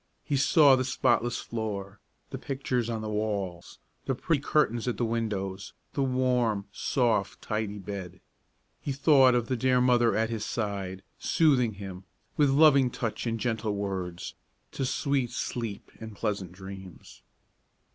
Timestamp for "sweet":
14.87-15.29